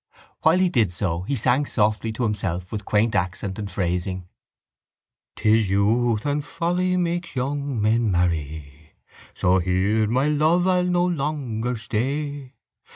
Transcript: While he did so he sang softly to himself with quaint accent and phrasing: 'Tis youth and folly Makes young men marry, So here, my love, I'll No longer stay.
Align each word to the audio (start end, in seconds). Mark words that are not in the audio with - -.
While 0.41 0.57
he 0.57 0.67
did 0.67 0.91
so 0.91 1.21
he 1.21 1.35
sang 1.35 1.67
softly 1.67 2.11
to 2.13 2.23
himself 2.23 2.71
with 2.71 2.85
quaint 2.85 3.13
accent 3.13 3.59
and 3.59 3.69
phrasing: 3.69 4.27
'Tis 5.35 5.69
youth 5.69 6.25
and 6.25 6.43
folly 6.43 6.97
Makes 6.97 7.35
young 7.35 7.79
men 7.79 8.09
marry, 8.09 8.95
So 9.35 9.59
here, 9.59 10.07
my 10.07 10.27
love, 10.27 10.67
I'll 10.67 10.85
No 10.85 11.05
longer 11.05 11.77
stay. 11.77 12.55